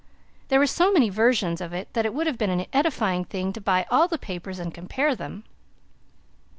There 0.47 0.57
were 0.57 0.65
so 0.65 0.91
many 0.91 1.09
versions 1.09 1.61
of 1.61 1.73
it 1.73 1.93
that 1.93 2.07
it 2.07 2.13
would 2.15 2.25
have 2.25 2.39
been 2.39 2.49
an 2.49 2.65
edifying 2.73 3.23
thing 3.23 3.53
to 3.53 3.61
buy 3.61 3.85
all 3.91 4.07
the 4.07 4.17
papers 4.17 4.57
and 4.57 4.73
compare 4.73 5.13
them. 5.13 5.43